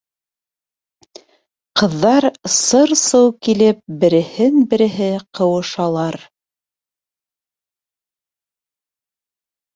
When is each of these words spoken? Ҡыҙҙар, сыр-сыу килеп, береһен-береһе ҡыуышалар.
Ҡыҙҙар, 1.81 2.25
сыр-сыу 2.53 3.29
килеп, 3.49 3.83
береһен-береһе 4.05 5.11
ҡыуышалар. 5.41 6.19